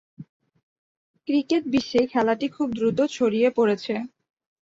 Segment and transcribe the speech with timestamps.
[1.27, 3.93] Cricket বিশ্বে খেলাটি খুব দ্রুত ছড়িয়ে পড়েছে।